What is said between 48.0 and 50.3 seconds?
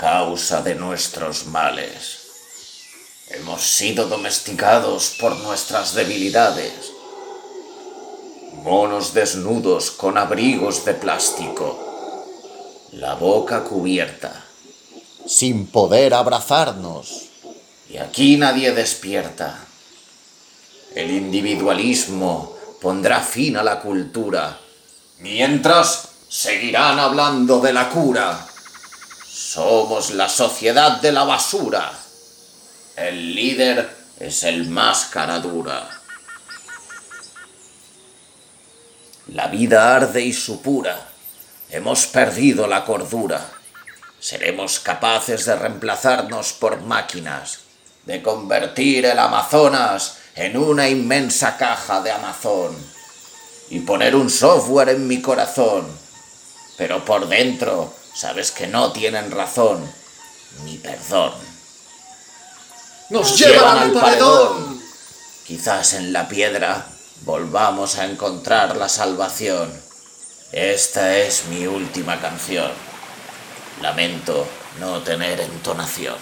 de convertir el Amazonas